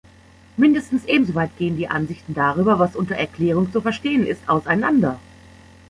Mindestens 0.57 1.05
ebenso 1.05 1.35
weit 1.35 1.55
gehen 1.59 1.77
die 1.77 1.87
Ansichten 1.87 2.33
darüber, 2.33 2.79
was 2.79 2.95
unter 2.95 3.13
"Erklärung" 3.17 3.71
zu 3.71 3.81
verstehen 3.81 4.25
ist, 4.25 4.49
auseinander. 4.49 5.19